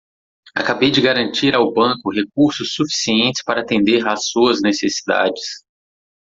[0.55, 5.63] Acabei de garantir ao banco recursos suficientes para atender às suas necessidades.